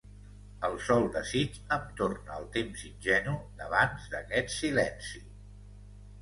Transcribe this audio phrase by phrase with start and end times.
[0.67, 5.23] El sol desig em torna al temps ingenu d'abans d'aquest silenci.